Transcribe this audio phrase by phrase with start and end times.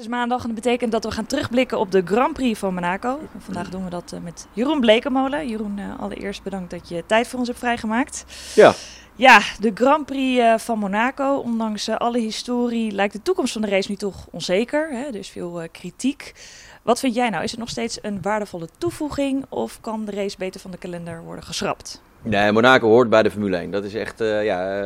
[0.00, 3.18] is maandag en dat betekent dat we gaan terugblikken op de Grand Prix van Monaco.
[3.38, 5.48] Vandaag doen we dat eh, met Jeroen Blekemolen.
[5.48, 8.24] Jeroen, eh, allereerst bedankt dat je tijd voor ons hebt vrijgemaakt.
[8.54, 8.74] Ja.
[9.16, 11.36] Ja, de Grand Prix eh, van Monaco.
[11.36, 14.88] Ondanks alle historie lijkt de toekomst van de race nu toch onzeker.
[14.90, 15.04] Hè?
[15.04, 16.34] Er is veel kritiek.
[16.82, 17.44] Wat vind jij nou?
[17.44, 21.22] Is het nog steeds een waardevolle toevoeging of kan de race beter van de kalender
[21.22, 22.02] worden geschrapt?
[22.22, 23.70] Nee, Monaco hoort bij de Formule 1.
[23.70, 24.84] Dat is echt uh, ja, uh,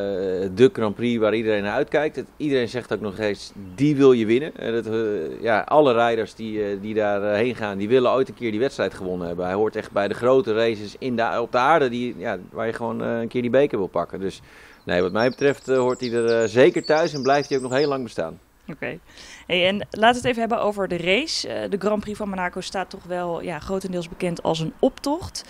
[0.55, 2.23] de Grand Prix waar iedereen naar uitkijkt.
[2.37, 4.57] Iedereen zegt ook nog eens, die wil je winnen.
[4.57, 8.51] En dat, uh, ja, alle rijders die, die daarheen gaan, die willen ooit een keer
[8.51, 9.45] die wedstrijd gewonnen hebben.
[9.45, 12.67] Hij hoort echt bij de grote races in de, op de aarde die, ja, waar
[12.67, 14.21] je gewoon een keer die beker wil pakken.
[14.21, 14.41] Dus
[14.85, 17.89] nee, wat mij betreft hoort hij er zeker thuis en blijft hij ook nog heel
[17.89, 18.39] lang bestaan.
[18.69, 18.99] Oké.
[19.47, 21.67] Hey, en laten we het even hebben over de race.
[21.69, 25.45] de Grand Prix van Monaco staat toch wel ja, grotendeels bekend als een optocht.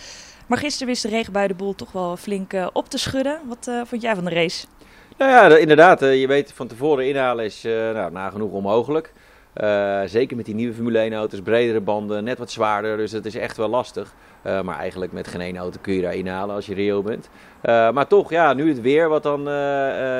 [0.47, 3.39] Maar gisteren wist de regenbui de boel toch wel flink uh, op te schudden.
[3.47, 4.65] Wat uh, vond jij van de race?
[5.17, 6.01] Nou ja, inderdaad.
[6.01, 7.61] Uh, je weet van tevoren inhalen is
[7.93, 9.13] nou, nagenoeg onmogelijk.
[10.05, 12.97] zeker met die nieuwe Formule 1 auto's, bredere banden, net wat zwaarder.
[12.97, 14.13] Dus het is echt wel lastig.
[14.43, 17.29] maar eigenlijk met geen één auto kun je daar inhalen als je reëel bent.
[17.93, 19.43] maar toch, ja, nu het weer wat dan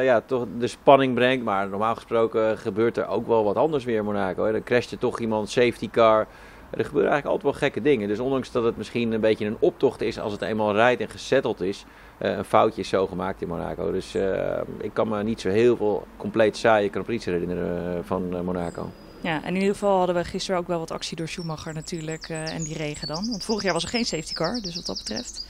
[0.04, 1.46] ja, toch de spanning brengt.
[1.46, 4.46] Maar normaal gesproken gebeurt er ook wel wat anders weer Monaco.
[4.46, 4.52] Hè.
[4.52, 6.28] Dan crasht er toch iemand, safety car.
[6.78, 8.08] Er gebeuren eigenlijk altijd wel gekke dingen.
[8.08, 11.10] Dus ondanks dat het misschien een beetje een optocht is als het eenmaal rijdt en
[11.10, 11.86] gesetteld is.
[12.22, 13.92] Uh, een foutje is zo gemaakt in Monaco.
[13.92, 18.46] Dus uh, ik kan me niet zo heel veel compleet saaie Grand herinneren uh, van
[18.46, 18.90] Monaco.
[19.22, 22.30] Ja, en in ieder geval hadden we gisteren ook wel wat actie door Schumacher natuurlijk
[22.30, 23.30] en die regen dan.
[23.30, 25.46] Want vorig jaar was er geen safety car, dus wat dat betreft.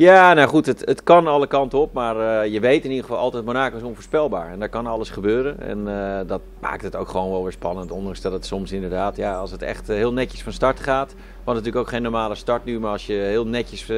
[0.00, 3.04] Ja, nou goed, het, het kan alle kanten op, maar uh, je weet in ieder
[3.04, 4.50] geval altijd, Monaco is onvoorspelbaar.
[4.50, 7.90] En daar kan alles gebeuren en uh, dat maakt het ook gewoon wel weer spannend.
[7.90, 11.14] Ondanks dat het soms inderdaad, ja, als het echt uh, heel netjes van start gaat.
[11.44, 13.92] Want natuurlijk ook geen normale start nu, maar als je heel netjes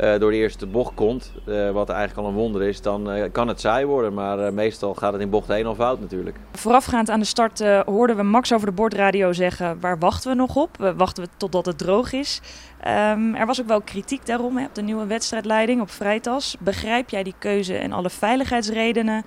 [0.00, 3.48] door de eerste bocht komt, uh, wat eigenlijk al een wonder is, dan uh, kan
[3.48, 4.14] het saai worden.
[4.14, 6.36] Maar meestal gaat het in bocht 1 al fout natuurlijk.
[6.52, 10.56] Voorafgaand aan de start hoorden we Max over de bordradio zeggen, waar wachten we nog
[10.56, 10.92] op?
[10.96, 12.40] Wachten we totdat het droog is.
[12.86, 16.56] Um, er was ook wel kritiek daarom op de nieuwe wedstrijdleiding op Vrijtas.
[16.60, 19.24] Begrijp jij die keuze en alle veiligheidsredenen?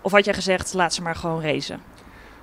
[0.00, 1.91] Of had jij gezegd, laat ze maar gewoon racen?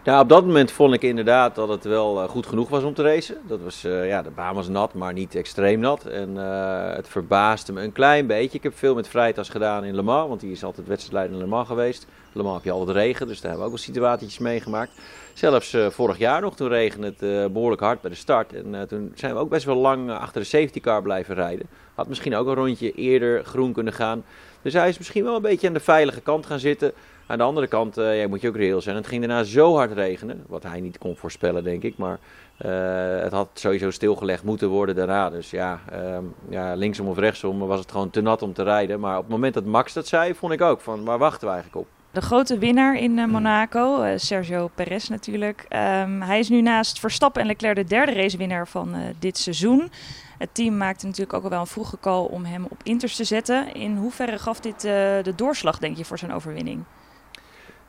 [0.03, 3.03] Nou, op dat moment vond ik inderdaad dat het wel goed genoeg was om te
[3.03, 3.37] racen.
[3.47, 6.05] Dat was, uh, ja, de baan was nat, maar niet extreem nat.
[6.05, 8.57] En uh, het verbaasde me een klein beetje.
[8.57, 11.41] Ik heb veel met Vrijtas gedaan in Le Mans, want die is altijd wedstrijdleider in
[11.43, 12.07] Le Mans geweest.
[12.31, 14.91] Le Mans heb je altijd regen, dus daar hebben we ook wel situatie's meegemaakt.
[15.33, 18.53] Zelfs vorig jaar nog, toen regende het behoorlijk hard bij de start.
[18.53, 21.67] En toen zijn we ook best wel lang achter de safety car blijven rijden.
[21.95, 24.23] Had misschien ook een rondje eerder groen kunnen gaan.
[24.61, 26.93] Dus hij is misschien wel een beetje aan de veilige kant gaan zitten.
[27.27, 28.95] Aan de andere kant uh, ja, moet je ook reëel zijn.
[28.95, 31.97] Het ging daarna zo hard regenen, wat hij niet kon voorspellen, denk ik.
[31.97, 32.19] Maar
[32.65, 35.29] uh, het had sowieso stilgelegd moeten worden daarna.
[35.29, 36.17] Dus ja, uh,
[36.49, 38.99] ja, linksom of rechtsom was het gewoon te nat om te rijden.
[38.99, 41.53] Maar op het moment dat Max dat zei, vond ik ook van waar wachten we
[41.53, 41.98] eigenlijk op?
[42.11, 45.65] De grote winnaar in uh, Monaco, uh, Sergio Perez natuurlijk.
[45.69, 49.91] Um, hij is nu naast Verstappen en Leclerc de derde racewinnaar van uh, dit seizoen.
[50.37, 53.23] Het team maakte natuurlijk ook al wel een vroege call om hem op Inters te
[53.23, 53.73] zetten.
[53.73, 56.83] In hoeverre gaf dit de doorslag, denk je, voor zijn overwinning?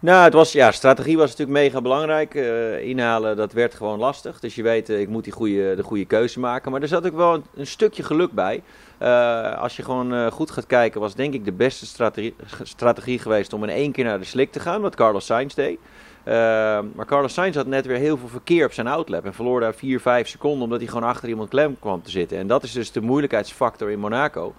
[0.03, 2.35] Nou, het was, ja, strategie was natuurlijk mega belangrijk.
[2.35, 4.41] Uh, inhalen, dat werd gewoon lastig.
[4.41, 6.73] Dus je weet, uh, ik moet die goede, de goede keuze maken.
[6.73, 8.63] Maar er zat ook wel een, stukje geluk bij.
[9.03, 13.53] Uh, als je gewoon goed gaat kijken, was denk ik de beste strategie, strategie geweest
[13.53, 15.79] om in één keer naar de slik te gaan, wat Carlos Sainz deed.
[16.95, 19.75] Maar Carlos Sainz had net weer heel veel verkeer op zijn outlap en verloor daar
[19.75, 22.39] 4, 5 seconden omdat hij gewoon achter iemand klem kwam te zitten.
[22.39, 24.55] En dat is dus de moeilijkheidsfactor in Monaco.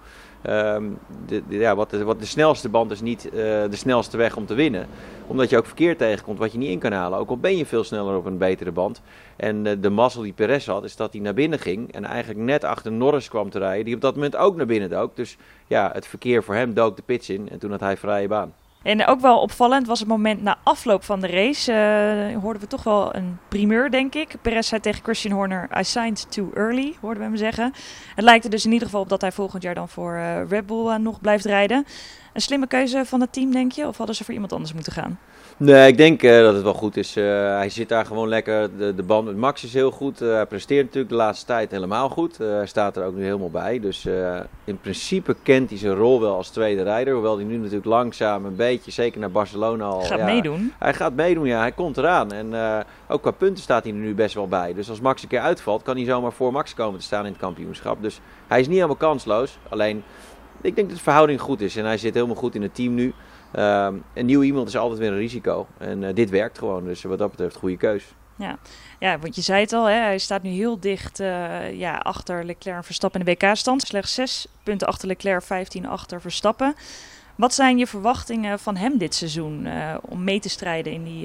[0.46, 4.36] Um, de, ja, wat, de, wat de snelste band is niet uh, de snelste weg
[4.36, 4.86] om te winnen.
[5.26, 7.18] Omdat je ook verkeer tegenkomt wat je niet in kan halen.
[7.18, 9.02] Ook al ben je veel sneller op een betere band.
[9.36, 11.92] En uh, de mazzel die Perez had, is dat hij naar binnen ging.
[11.92, 13.84] En eigenlijk net achter Norris kwam te rijden.
[13.84, 15.16] Die op dat moment ook naar binnen dook.
[15.16, 15.36] Dus
[15.66, 17.48] ja, het verkeer voor hem dook de pits in.
[17.48, 18.52] En toen had hij vrije baan.
[18.82, 21.72] En ook wel opvallend was het moment na afloop van de race.
[21.72, 24.34] Uh, hoorden we toch wel een primeur, denk ik.
[24.42, 27.72] Perez zei tegen Christian Horner: I signed too early, hoorden we hem zeggen.
[28.14, 30.48] Het lijkt er dus in ieder geval op dat hij volgend jaar dan voor uh,
[30.48, 31.86] Red Bull uh, nog blijft rijden.
[32.32, 33.86] Een slimme keuze van het team, denk je?
[33.86, 35.18] Of hadden ze voor iemand anders moeten gaan?
[35.56, 37.16] Nee, ik denk uh, dat het wel goed is.
[37.16, 37.24] Uh,
[37.56, 38.76] hij zit daar gewoon lekker.
[38.76, 40.22] De, de band met Max is heel goed.
[40.22, 42.38] Uh, hij presteert natuurlijk de laatste tijd helemaal goed.
[42.38, 43.80] hij staat er ook nu helemaal bij.
[43.80, 44.06] Dus
[44.64, 47.14] in principe kent hij zijn rol wel als tweede rijder.
[47.14, 50.00] Hoewel hij nu natuurlijk langzaam een beetje, zeker naar Barcelona al...
[50.00, 50.72] Gaat ja, meedoen.
[50.78, 51.60] Hij gaat meedoen, ja.
[51.60, 52.32] Hij komt eraan.
[52.32, 52.54] En
[53.08, 54.74] ook qua punten staat hij er nu best wel bij.
[54.74, 57.32] Dus als Max een keer uitvalt, kan hij zomaar voor Max komen te staan in
[57.32, 58.02] het kampioenschap.
[58.02, 59.58] Dus hij is niet helemaal kansloos.
[59.68, 60.02] Alleen,
[60.60, 61.76] ik denk dat de verhouding goed is.
[61.76, 63.14] En hij zit helemaal goed in het team nu.
[63.56, 65.66] Um, een nieuw iemand is altijd weer een risico.
[65.78, 66.84] En uh, dit werkt gewoon.
[66.84, 68.14] Dus wat dat betreft, goede keus.
[68.36, 68.58] Ja.
[68.98, 72.44] ja, want je zei het al, hè, hij staat nu heel dicht uh, ja, achter
[72.44, 73.82] Leclerc en Verstappen in de WK-stand.
[73.82, 76.74] Slechts 6 punten achter Leclerc, 15 achter Verstappen.
[77.34, 81.22] Wat zijn je verwachtingen van hem dit seizoen uh, om mee te strijden in die,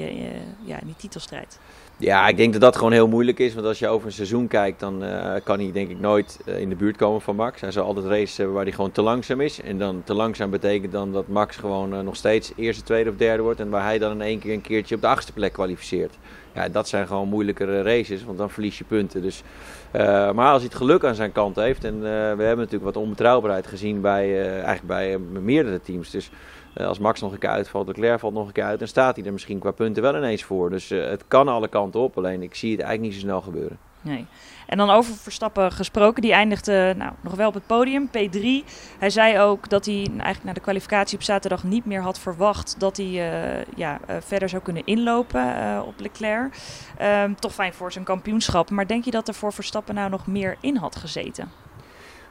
[0.64, 1.60] ja, in die titelstrijd?
[2.00, 3.54] Ja, ik denk dat dat gewoon heel moeilijk is.
[3.54, 6.60] Want als je over een seizoen kijkt, dan uh, kan hij denk ik nooit uh,
[6.60, 7.62] in de buurt komen van Max.
[7.62, 9.62] Hij zal altijd races hebben waar hij gewoon te langzaam is.
[9.62, 13.16] En dan te langzaam betekent dan dat Max gewoon uh, nog steeds eerste, tweede of
[13.16, 13.60] derde wordt.
[13.60, 16.14] En waar hij dan in één keer een keertje op de achtste plek kwalificeert.
[16.54, 19.22] Ja, dat zijn gewoon moeilijkere races, want dan verlies je punten.
[19.22, 19.44] Dus,
[20.34, 21.84] maar als hij het geluk aan zijn kant heeft.
[21.84, 22.08] En we
[22.44, 26.10] hebben natuurlijk wat onbetrouwbaarheid gezien bij, eigenlijk bij meerdere teams.
[26.10, 26.30] Dus
[26.67, 29.16] eh, als Max nog een keer uitvalt, Leclerc valt nog een keer uit, dan staat
[29.16, 30.70] hij er misschien qua punten wel ineens voor.
[30.70, 33.42] Dus uh, het kan alle kanten op, alleen ik zie het eigenlijk niet zo snel
[33.42, 33.78] gebeuren.
[34.02, 34.26] Nee.
[34.68, 38.42] En dan over Verstappen gesproken, die eindigde nou, nog wel op het podium, P3.
[39.00, 42.80] Hij zei ook dat hij eigenlijk na de kwalificatie op zaterdag niet meer had verwacht
[42.80, 46.54] dat hij uh, ja, verder zou kunnen inlopen op Leclerc.
[47.02, 48.70] Um, toch fijn voor zijn kampioenschap.
[48.70, 51.52] Maar denk je dat er voor Verstappen nou nog meer in had gezeten?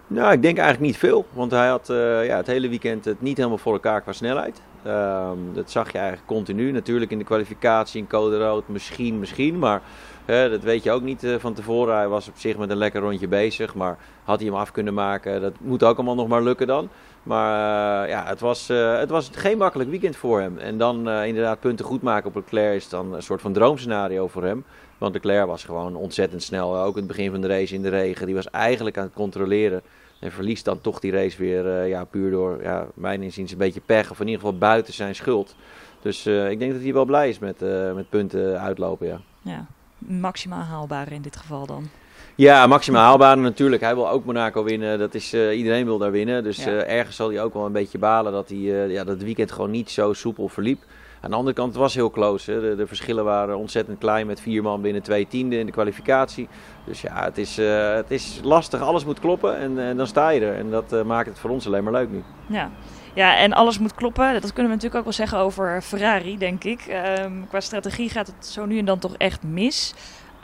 [0.08, 1.26] Nou, ik denk eigenlijk niet veel.
[1.32, 4.62] Want hij had uh, ja, het hele weekend het niet helemaal voor elkaar qua snelheid.
[4.86, 6.72] Um, dat zag je eigenlijk continu.
[6.72, 9.58] Natuurlijk in de kwalificatie in code rood, misschien, misschien.
[9.58, 9.82] Maar
[10.26, 11.96] dat weet je ook niet uh, van tevoren.
[11.96, 13.74] Hij was op zich met een lekker rondje bezig.
[13.74, 15.40] Maar had hij hem af kunnen maken?
[15.40, 16.88] Dat moet ook allemaal nog maar lukken dan.
[17.22, 20.58] Maar ja, het was, het was geen makkelijk weekend voor hem.
[20.58, 24.44] En dan inderdaad punten goed maken op Leclerc is dan een soort van droomscenario voor
[24.44, 24.64] hem.
[24.98, 26.78] Want Leclerc was gewoon ontzettend snel.
[26.78, 28.26] Ook in het begin van de race in de regen.
[28.26, 29.82] Die was eigenlijk aan het controleren.
[30.20, 33.58] En verliest dan toch die race weer uh, ja, puur door, ja, mijn inziens, een
[33.58, 34.10] beetje pech.
[34.10, 35.54] Of in ieder geval buiten zijn schuld.
[36.02, 39.06] Dus uh, ik denk dat hij wel blij is met, uh, met punten uitlopen.
[39.06, 39.20] Ja.
[39.42, 39.66] ja,
[39.98, 41.88] maximaal haalbaar in dit geval dan.
[42.34, 43.82] Ja, maximaal haalbaar natuurlijk.
[43.82, 44.98] Hij wil ook Monaco winnen.
[44.98, 46.42] Dat is, iedereen wil daar winnen.
[46.42, 46.70] Dus ja.
[46.70, 48.58] ergens zal hij ook wel een beetje balen dat, hij,
[48.88, 50.82] ja, dat het weekend gewoon niet zo soepel verliep.
[51.26, 52.60] Aan de andere kant, het was heel close.
[52.60, 56.48] De, de, verschillen waren ontzettend klein met vier man binnen twee tiende in de kwalificatie.
[56.84, 58.80] Dus ja, het is, uh, het is lastig.
[58.80, 60.54] Alles moet kloppen en, en dan sta je er.
[60.54, 62.22] En dat uh, maakt het voor ons alleen maar leuk nu.
[62.46, 62.70] Ja.
[63.14, 64.32] Ja, en alles moet kloppen.
[64.32, 67.00] Dat kunnen we natuurlijk ook wel zeggen over Ferrari, denk ik.
[67.20, 69.94] Um, qua strategie gaat het zo nu en dan toch echt mis.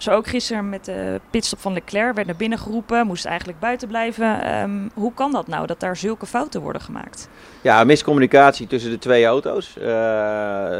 [0.02, 3.88] Zo ook gisteren met de pitstop van Leclerc werd naar binnen geroepen, moest eigenlijk buiten
[3.88, 4.60] blijven.
[4.62, 7.28] Um, hoe kan dat nou, dat daar zulke fouten worden gemaakt?
[7.60, 9.76] Ja, miscommunicatie tussen de twee auto's.
[9.78, 9.84] Uh,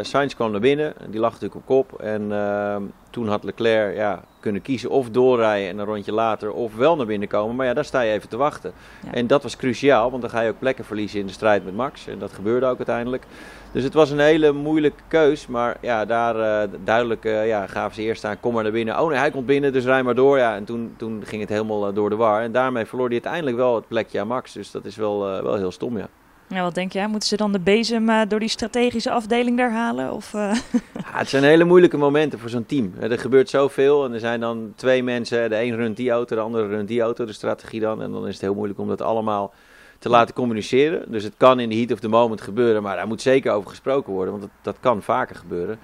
[0.03, 2.01] Sainz kwam naar binnen, die lag natuurlijk op kop.
[2.01, 2.77] En uh,
[3.11, 7.07] toen had Leclerc ja, kunnen kiezen of doorrijden en een rondje later of wel naar
[7.07, 7.57] binnen komen.
[7.57, 8.73] Maar ja, daar sta je even te wachten.
[9.05, 9.13] Ja.
[9.13, 11.75] En dat was cruciaal, want dan ga je ook plekken verliezen in de strijd met
[11.75, 12.07] Max.
[12.07, 13.25] En dat gebeurde ook uiteindelijk.
[13.73, 15.47] Dus het was een hele moeilijke keus.
[15.47, 19.01] Maar ja, daar uh, duidelijk uh, ja, gaven ze eerst aan, kom maar naar binnen.
[19.01, 20.39] Oh nee, hij komt binnen, dus rij maar door.
[20.39, 22.43] Ja, en toen, toen ging het helemaal uh, door de war.
[22.43, 24.53] En daarmee verloor hij uiteindelijk wel het plekje aan Max.
[24.53, 26.09] Dus dat is wel, wel heel stom, ja.
[26.49, 27.07] Ja, wat denk jij?
[27.07, 30.13] Moeten ze dan de bezem door die strategische afdeling daar halen?
[30.13, 30.55] Of, ja,
[30.95, 32.93] het zijn hele moeilijke momenten voor zo'n team.
[33.01, 35.51] Er gebeurt zoveel en er zijn dan twee mensen.
[35.51, 38.03] De een runt die auto, de andere runt die auto, de strategie dan.
[38.03, 39.53] En dan is het heel moeilijk om dat allemaal
[40.02, 41.12] te laten communiceren.
[41.12, 43.70] Dus het kan in de heat of the moment gebeuren, maar daar moet zeker over
[43.70, 44.31] gesproken worden.
[44.31, 45.78] Want dat, dat kan vaker gebeuren.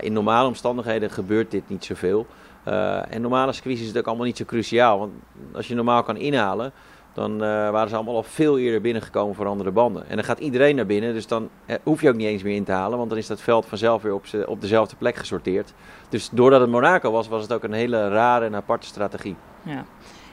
[0.00, 2.26] In normale omstandigheden gebeurt dit niet zoveel.
[2.68, 4.98] Uh, en normale squeeze is het ook allemaal niet zo cruciaal.
[4.98, 5.12] Want
[5.52, 6.72] als je normaal kan inhalen
[7.18, 10.08] dan uh, waren ze allemaal al veel eerder binnengekomen voor andere banden.
[10.08, 12.54] En dan gaat iedereen naar binnen, dus dan eh, hoef je ook niet eens meer
[12.54, 15.72] in te halen, want dan is dat veld vanzelf weer op, op dezelfde plek gesorteerd.
[16.08, 19.36] Dus doordat het Monaco was, was het ook een hele rare en aparte strategie.
[19.62, 19.84] Ja.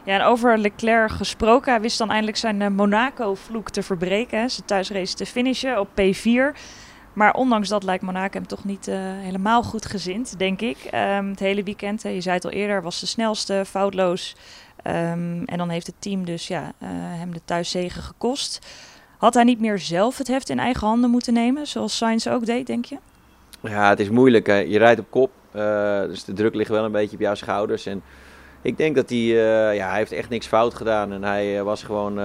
[0.06, 4.50] Ja, over Leclerc gesproken, hij wist dan eindelijk zijn uh, Monaco-vloek te verbreken.
[4.50, 6.60] Zijn thuisrace te finishen op P4.
[7.14, 10.78] Maar ondanks dat lijkt Monaco hem toch niet uh, helemaal goed gezind, denk ik.
[10.94, 14.36] Um, het hele weekend, je zei het al eerder, was de snelste, foutloos.
[14.78, 18.68] Um, en dan heeft het team dus ja, uh, hem de thuiszegen gekost.
[19.18, 22.46] Had hij niet meer zelf het heft in eigen handen moeten nemen, zoals Sainz ook
[22.46, 22.98] deed, denk je?
[23.62, 24.48] Ja, het is moeilijk.
[24.48, 24.58] Hè.
[24.58, 25.32] Je rijdt op kop,
[26.08, 27.86] dus de druk ligt wel een beetje op jouw schouders.
[27.86, 28.04] En
[28.66, 31.12] ik denk dat hij, uh, ja, hij heeft echt niks fout gedaan.
[31.14, 32.20] En hij was gewoon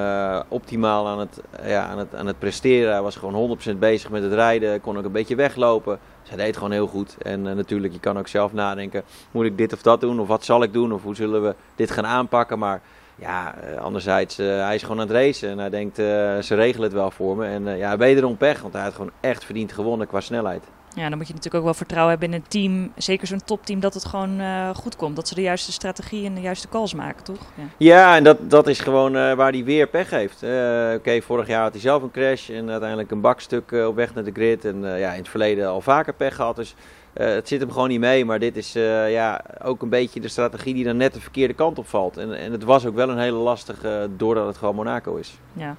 [0.49, 2.93] optimaal aan het, ja, aan, het, aan het presteren.
[2.93, 5.99] Hij was gewoon 100% bezig met het rijden, kon ook een beetje weglopen.
[6.23, 7.17] Zij deed gewoon heel goed.
[7.23, 10.21] En natuurlijk, je kan ook zelf nadenken: moet ik dit of dat doen?
[10.21, 10.93] Of wat zal ik doen?
[10.93, 12.59] Of hoe zullen we dit gaan aanpakken?
[12.59, 12.81] Maar
[13.17, 17.11] ja, anderzijds, hij is gewoon aan het racen en hij denkt, ze regelen het wel
[17.11, 17.47] voor me.
[17.47, 20.65] En ja, wederom pech, want hij had gewoon echt verdiend gewonnen qua snelheid.
[20.95, 23.81] Ja, dan moet je natuurlijk ook wel vertrouwen hebben in een team, zeker zo'n topteam,
[23.81, 25.17] dat het gewoon uh, goed komt.
[25.17, 27.39] Dat ze de juiste strategie en de juiste calls maken, toch?
[27.55, 30.43] Ja, ja en dat, dat is gewoon uh, waar hij weer pech heeft.
[30.43, 33.95] Uh, Oké, okay, vorig jaar had hij zelf een crash en uiteindelijk een bakstuk op
[33.95, 34.65] weg naar de grid.
[34.65, 36.57] En ja, in het verleden al vaker pech gehad.
[36.57, 36.75] Dus
[37.13, 38.25] het zit hem gewoon niet mee.
[38.25, 38.73] Maar dit is
[39.09, 42.17] ja, ook een beetje de strategie die dan net de verkeerde kant op valt.
[42.17, 45.39] En, en het was ook wel een hele lastige, doordat het gewoon Monaco is.
[45.53, 45.77] Ja.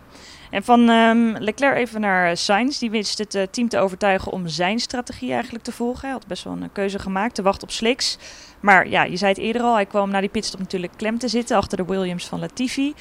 [0.51, 2.79] En van um, Leclerc even naar Sainz.
[2.79, 6.01] Die wist het uh, team te overtuigen om zijn strategie eigenlijk te volgen.
[6.01, 8.17] Hij had best wel een keuze gemaakt, te wachten op slicks.
[8.59, 11.27] Maar ja, je zei het eerder al, hij kwam na die pitstop natuurlijk klem te
[11.27, 12.93] zitten achter de Williams van Latifi.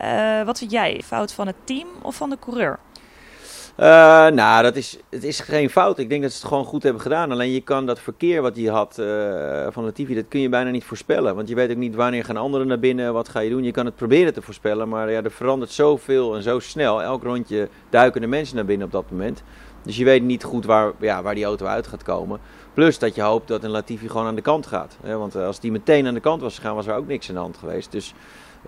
[0.00, 2.78] Uh, wat vind jij, fout van het team of van de coureur?
[3.76, 3.86] Uh,
[4.28, 5.98] nou, dat is, het is geen fout.
[5.98, 7.32] Ik denk dat ze het gewoon goed hebben gedaan.
[7.32, 10.70] Alleen je kan dat verkeer wat je had uh, van Latifi, dat kun je bijna
[10.70, 11.34] niet voorspellen.
[11.34, 13.62] Want je weet ook niet wanneer gaan anderen naar binnen, wat ga je doen.
[13.62, 17.02] Je kan het proberen te voorspellen, maar ja, er verandert zoveel en zo snel.
[17.02, 19.42] Elk rondje duiken de mensen naar binnen op dat moment.
[19.82, 22.40] Dus je weet niet goed waar, ja, waar die auto uit gaat komen.
[22.74, 24.96] Plus dat je hoopt dat een Latifi gewoon aan de kant gaat.
[25.00, 27.40] Want als die meteen aan de kant was gegaan, was er ook niks aan de
[27.40, 27.92] hand geweest.
[27.92, 28.14] Dus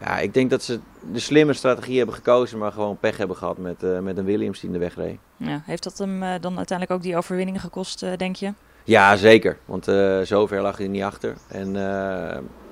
[0.01, 0.81] ja, ik denk dat ze
[1.13, 4.61] de slimme strategie hebben gekozen, maar gewoon pech hebben gehad met, uh, met een Williams
[4.61, 5.19] die in de weg reed.
[5.37, 8.53] Ja, heeft dat hem uh, dan uiteindelijk ook die overwinningen gekost, uh, denk je?
[8.85, 9.59] Ja, zeker.
[9.65, 9.85] Want
[10.23, 11.35] zover lag hij niet achter.
[11.49, 11.73] En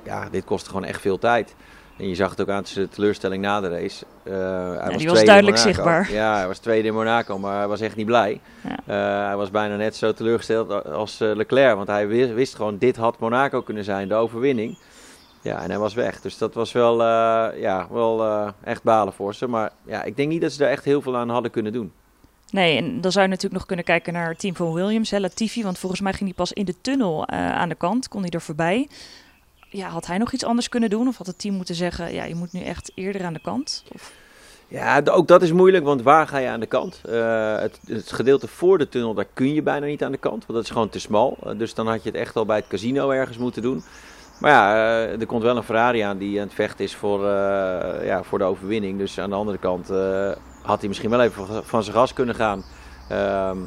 [0.04, 1.54] ja, dit kostte gewoon echt veel tijd.
[1.98, 4.04] En je zag het ook aan zijn teleurstelling na de race.
[4.22, 6.12] hij ja, was die was duidelijk zichtbaar.
[6.12, 8.40] Ja, hij was tweede in Monaco, maar hij was echt niet blij.
[8.84, 8.94] Ja.
[9.26, 11.76] hij was bijna net zo teleurgesteld als Leclerc.
[11.76, 14.78] Want hij wist, wist, gewoon, dit had Monaco kunnen zijn, de overwinning.
[15.42, 16.20] Ja, en hij was weg.
[16.20, 19.46] Dus dat was wel, uh, ja, wel uh, echt balen voor ze.
[19.46, 21.92] Maar ja, ik denk niet dat ze daar echt heel veel aan hadden kunnen doen.
[22.50, 25.18] Nee, en dan zou je natuurlijk nog kunnen kijken naar het team van Williams, hè,
[25.18, 25.62] Latifi.
[25.62, 28.30] Want volgens mij ging hij pas in de tunnel uh, aan de kant, kon hij
[28.30, 28.88] er voorbij.
[29.68, 31.08] Ja, had hij nog iets anders kunnen doen?
[31.08, 33.84] Of had het team moeten zeggen, ja, je moet nu echt eerder aan de kant?
[33.92, 34.12] Of...
[34.68, 37.00] Ja, ook dat is moeilijk, want waar ga je aan de kant?
[37.08, 40.46] Uh, het, het, gedeelte voor de tunnel, daar kun je bijna niet aan de kant,
[40.46, 41.36] want dat is gewoon te smal.
[41.46, 43.84] Uh, dus dan had je het echt al bij het casino ergens moeten doen.
[44.42, 47.20] Maar ja, uh, er komt wel een Ferrari aan die aan het vechten is voor,
[47.20, 47.26] uh,
[48.04, 48.98] ja, voor de overwinning.
[48.98, 50.32] Dus aan de andere kant uh,
[50.62, 52.64] had hij misschien wel even van zijn gas kunnen gaan.
[53.08, 53.58] Ehm,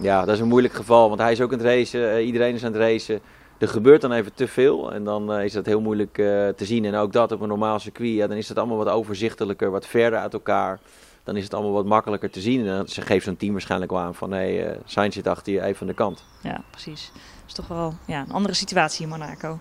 [0.00, 2.24] ja, dat is een moeilijk geval, want hij is ook aan het racen.
[2.24, 3.20] iedereen is aan het racen.
[3.58, 6.14] Er gebeurt dan even te veel en dan is dat heel moeilijk
[6.56, 6.84] te zien.
[6.84, 9.86] En ook dat op een normaal circuit, ja, dan is het allemaal wat overzichtelijker, wat
[9.86, 10.78] verder uit elkaar.
[11.24, 12.66] Dan is het allemaal wat makkelijker te zien.
[12.66, 15.62] En dan geeft zo'n team waarschijnlijk wel aan van, hé, hey, Sainz zit achter je
[15.62, 16.24] even aan de kant.
[16.42, 17.10] Ja, precies.
[17.14, 19.58] Dat is toch wel ja, een andere situatie in Monaco.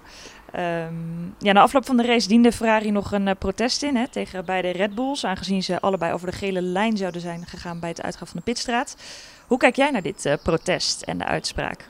[0.55, 4.07] Um, ja, na afloop van de race diende Ferrari nog een uh, protest in hè,
[4.07, 7.89] tegen beide Red Bulls, aangezien ze allebei over de gele lijn zouden zijn gegaan bij
[7.89, 8.95] het uitgaan van de pitstraat.
[9.47, 11.87] Hoe kijk jij naar dit uh, protest en de uitspraak?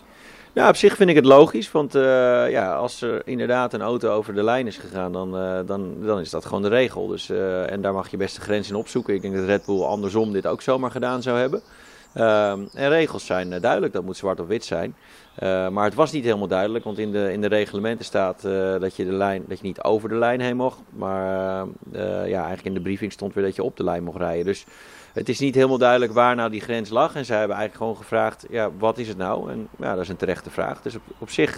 [0.53, 2.01] Nou, op zich vind ik het logisch, want uh,
[2.49, 5.31] ja, als er inderdaad een auto over de lijn is gegaan, dan,
[5.65, 7.07] dan, dan is dat gewoon de regel.
[7.07, 7.29] Dus,
[7.67, 9.13] en daar mag je best de grens in opzoeken.
[9.13, 11.61] Ik denk dat Red Bull andersom dit ook zomaar gedaan zou hebben.
[12.13, 14.95] Ehm, en regels zijn duidelijk, dat moet zwart op wit zijn.
[15.43, 18.79] Uh, maar het was niet helemaal duidelijk, want in de, in de reglementen staat uh,
[18.79, 20.79] dat, je de lijn, dat je niet over de lijn heen mocht.
[20.89, 24.45] Maar ja, eigenlijk in de briefing stond weer dat je op de lijn mocht rijden.
[24.45, 24.65] Dus
[25.13, 27.15] het is niet helemaal duidelijk waar nou die grens lag.
[27.15, 29.51] En zij hebben eigenlijk gewoon gevraagd, ja, wat is het nou?
[29.51, 30.81] En ja, dat is een terechte vraag.
[30.81, 31.55] Dus op, op zich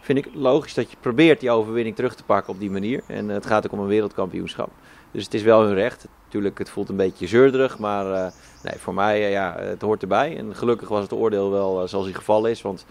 [0.00, 3.02] vind ik logisch dat je probeert die overwinning terug te pakken op die manier.
[3.06, 4.70] En het gaat ook om een wereldkampioenschap.
[5.10, 6.06] Dus het is wel hun recht.
[6.32, 10.36] Natuurlijk, het voelt een beetje zeurderig, maar nee, voor mij, ja, het hoort erbij.
[10.36, 12.84] En gelukkig was het oordeel wel zoals hij geval is, want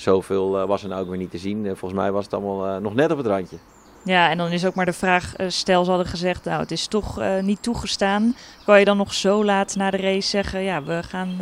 [0.00, 1.64] zoveel uh, was er nou ook weer niet te zien.
[1.64, 3.56] Uh, volgens mij was het allemaal uh, nog net op het randje.
[4.02, 6.86] Ja, en dan is ook maar de vraag, stel ze hadden gezegd, nou het is
[6.86, 8.36] toch niet toegestaan.
[8.64, 11.36] Kan je dan nog zo laat na de race zeggen, ja we gaan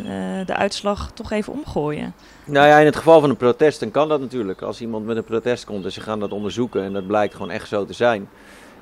[0.46, 2.14] de uitslag toch even omgooien?
[2.44, 4.62] Nou ja, in het geval van een protest dan kan dat natuurlijk.
[4.62, 7.50] Als iemand met een protest komt en ze gaan dat onderzoeken en dat blijkt gewoon
[7.50, 8.28] echt zo te zijn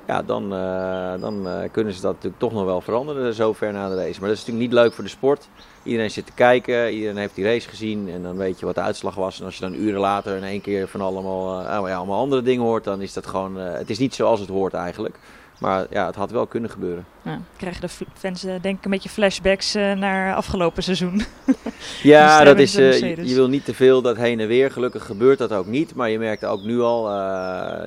[0.07, 3.73] ja, dan, uh, dan uh, kunnen ze dat natuurlijk toch nog wel veranderen zo ver
[3.73, 4.19] na de race.
[4.19, 5.47] Maar dat is natuurlijk niet leuk voor de sport.
[5.83, 8.81] Iedereen zit te kijken, iedereen heeft die race gezien en dan weet je wat de
[8.81, 9.39] uitslag was.
[9.39, 12.41] En als je dan uren later in één keer van allemaal, uh, ja, allemaal andere
[12.41, 15.15] dingen hoort, dan is dat gewoon, het is niet zoals het hoort eigenlijk.
[15.57, 17.05] Maar ja, het had wel kunnen gebeuren.
[17.21, 21.21] Ja, krijgen de fans denk ik een beetje flashbacks uh, naar afgelopen seizoen.
[22.03, 24.71] ja, dat is, uh, je, je, wil niet te veel dat heen en weer.
[24.71, 25.95] Gelukkig gebeurt dat ook niet.
[25.95, 27.15] Maar je merkt ook nu al, uh,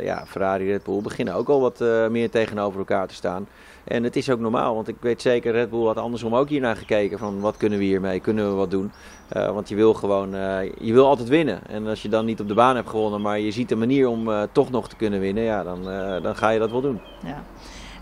[0.04, 3.46] ja, Ferrari Red Bull beginnen ook al wat meer tegenover elkaar te staan.
[3.88, 6.76] En het is ook normaal, want ik weet zeker, Red Bull had andersom ook hiernaar
[6.76, 7.18] gekeken.
[7.18, 8.92] Van wat kunnen we hiermee, kunnen we wat doen?
[9.28, 10.30] want je wil gewoon,
[10.80, 11.66] je wil altijd winnen.
[11.66, 14.08] En als je dan niet op de baan hebt gewonnen, maar je ziet een manier
[14.08, 15.42] om toch nog te kunnen winnen.
[15.42, 15.82] Ja, dan,
[16.22, 17.00] dan ga je dat wel doen.
[17.24, 17.44] Ja.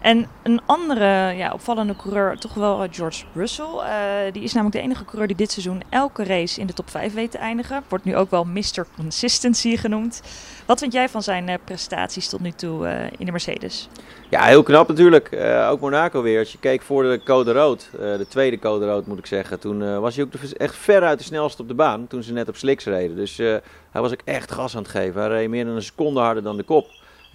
[0.06, 3.64] En een andere ja, opvallende coureur, toch wel eh, George Russell.
[3.64, 6.90] Uh, die is namelijk de enige coureur die dit seizoen elke race in de top
[6.90, 7.82] 5 weet te eindigen.
[7.88, 8.86] Wordt nu ook wel Mr.
[8.96, 10.22] Consistency genoemd.
[10.66, 13.88] Wat vind jij van zijn uh, prestaties tot nu toe in de Mercedes?
[14.30, 15.38] Ja, heel knap natuurlijk.
[15.70, 16.38] ook Monaco weer.
[16.38, 19.60] Als je keek voor de code rood, de tweede code rood moet ik zeggen.
[19.60, 22.06] Toen was hij ook echt veruit de snelste op de baan.
[22.06, 23.16] Toen ze net op slicks reden.
[23.16, 23.60] Dus hij
[24.00, 25.20] was ook echt gas aan het geven.
[25.20, 26.86] Hij reed meer dan een seconde harder dan de kop.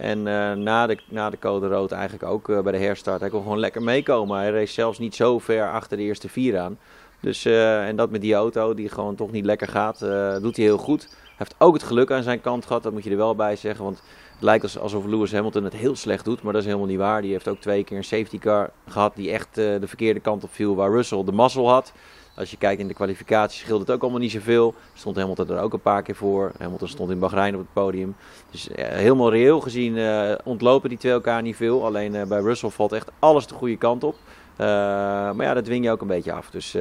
[0.02, 3.20] En uh, na, de, na de code rood eigenlijk ook uh, bij de herstart.
[3.20, 4.38] Hij kon gewoon lekker meekomen.
[4.38, 6.78] Hij race zelfs niet zo ver achter de eerste vier aan.
[7.20, 9.98] Dus, uh, en dat met die auto die gewoon toch niet lekker gaat,
[10.42, 11.02] doet hij heel goed.
[11.02, 13.56] Hij heeft ook het geluk aan zijn kant gehad, dat moet je er wel bij
[13.56, 13.84] zeggen.
[13.84, 16.98] Want het lijkt alsof Lewis Hamilton het heel slecht doet, maar dat is helemaal niet
[16.98, 17.22] waar.
[17.22, 20.52] Die heeft ook twee keer een safety car gehad die echt de verkeerde kant op
[20.52, 21.92] viel, waar Russell de mazzel had.
[22.34, 24.74] Als je kijkt in de kwalificatie scheelt het ook allemaal niet zoveel.
[24.94, 26.52] Stond Hamilton er ook een paar keer voor.
[26.58, 28.16] Hamilton stond in Bahrein op het podium.
[28.50, 31.84] Dus helemaal reëel gezien uh, ontlopen die twee elkaar niet veel.
[31.84, 34.16] Alleen uh, bij Russell valt echt alles de goede kant op.
[34.56, 36.50] Maar ja, dat dwing je ook een beetje af.
[36.50, 36.76] Dus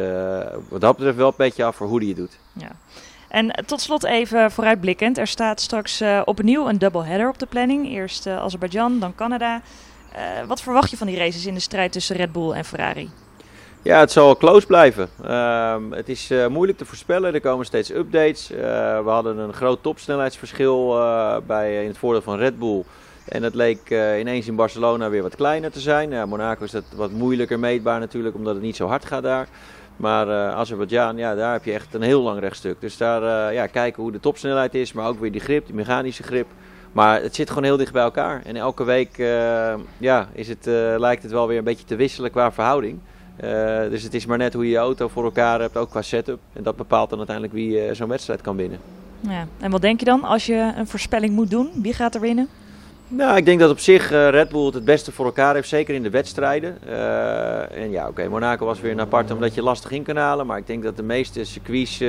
[0.67, 2.37] wat dat betreft wel een beetje af voor hoe die het doet.
[2.53, 2.71] Ja.
[3.27, 5.17] En tot slot even vooruitblikkend.
[5.17, 7.87] Er staat straks opnieuw een doubleheader op de planning.
[7.87, 9.61] Eerst Azerbeidzjan, dan Canada.
[10.47, 13.09] wat verwacht je van die races in de strijd tussen Red Bull en Ferrari?
[13.83, 15.09] Ja, het zal close blijven.
[15.25, 17.33] Uh, het is uh, moeilijk te voorspellen.
[17.33, 18.51] Er komen steeds updates.
[18.51, 18.57] Uh,
[19.03, 22.83] we hadden een groot topsnelheidsverschil eh, bij, in het voordeel van Red Bull.
[23.27, 26.29] En het leek ineens in Barcelona weer wat kleiner te zijn.
[26.29, 29.47] Monaco is dat wat moeilijker meetbaar natuurlijk, omdat het niet zo hard gaat daar.
[29.95, 32.81] Maar uh, Azerbeidzjan, ja, daar heb je echt een heel lang rechtstuk.
[32.81, 36.23] Dus daar ja, kijken hoe de topsnelheid is, maar ook weer die grip, die mechanische
[36.23, 36.47] grip.
[36.91, 38.41] Maar het zit gewoon heel dicht bij elkaar.
[38.45, 39.17] En elke week
[39.97, 40.65] ja, is het,
[40.97, 42.99] lijkt het wel weer een beetje te wisselen qua verhouding.
[43.43, 46.01] Uh, dus het is maar net hoe je je auto voor elkaar hebt, ook qua
[46.01, 46.39] setup.
[46.53, 48.79] En dat bepaalt dan uiteindelijk wie uh, zo'n wedstrijd kan winnen.
[49.19, 49.47] Ja.
[49.59, 51.69] En wat denk je dan als je een voorspelling moet doen?
[51.75, 52.47] Wie gaat er winnen?
[53.07, 55.67] Nou, ik denk dat op zich uh, Red Bull het het beste voor elkaar heeft,
[55.67, 56.77] zeker in de wedstrijden.
[57.71, 60.45] en ja, oké, okay, Monaco was weer een apart omdat je lastig in kan halen.
[60.45, 61.99] Maar ik denk dat de meeste circuits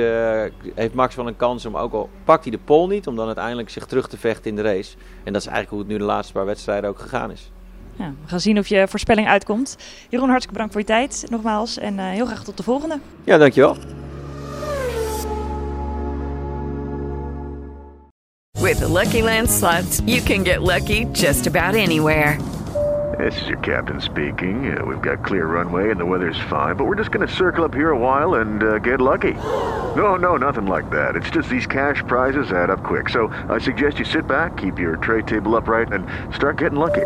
[0.75, 3.25] heeft Max wel een kans om, ook al pakt hij de pole niet, om dan
[3.25, 4.95] uiteindelijk zich terug te vechten in de race.
[5.23, 7.51] En dat is eigenlijk hoe het nu de laatste paar wedstrijden ook gegaan is.
[7.95, 9.77] Ja, we gaan zien of je voorspelling uitkomt.
[10.09, 11.77] Jeroen, hartstikke bedankt voor je tijd nogmaals.
[11.77, 12.99] En uh, heel graag tot de volgende.
[13.23, 13.77] Ja, dankjewel.
[18.61, 22.37] With the Lucky Land slots, you can get lucky just about anywhere.
[23.17, 24.75] This is your captain speaking.
[24.75, 27.63] Uh, we've got clear runway and the weather's fine, but we're just going to circle
[27.63, 29.33] up here a while and uh, get lucky.
[29.95, 31.15] No, no, nothing like that.
[31.15, 33.09] It's just these cash prizes add up quick.
[33.09, 37.05] So I suggest you sit back, keep your tray table upright, and start getting lucky.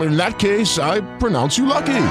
[0.00, 2.04] in that case, I pronounce you lucky.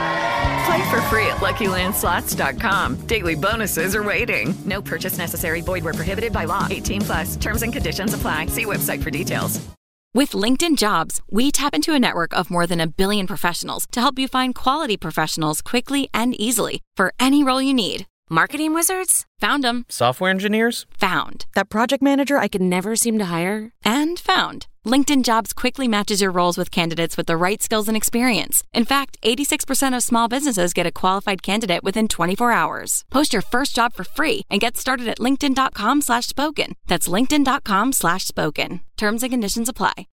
[0.68, 3.08] Play for free at LuckyLandSlots.com.
[3.08, 4.54] Daily bonuses are waiting.
[4.66, 5.62] No purchase necessary.
[5.62, 6.68] Void were prohibited by law.
[6.70, 7.36] 18 plus.
[7.36, 8.48] Terms and conditions apply.
[8.48, 9.66] See website for details.
[10.14, 14.02] With LinkedIn Jobs, we tap into a network of more than a billion professionals to
[14.02, 18.08] help you find quality professionals quickly and easily for any role you need.
[18.30, 19.26] Marketing wizards?
[19.40, 19.86] Found them.
[19.88, 20.86] Software engineers?
[21.00, 21.46] Found.
[21.56, 23.72] That project manager I could never seem to hire?
[23.86, 24.68] And found.
[24.86, 28.64] LinkedIn Jobs quickly matches your roles with candidates with the right skills and experience.
[28.74, 33.06] In fact, 86% of small businesses get a qualified candidate within 24 hours.
[33.10, 36.74] Post your first job for free and get started at linkedin.com slash spoken.
[36.88, 38.82] That's linkedin.com slash spoken.
[38.98, 40.06] Terms and conditions apply.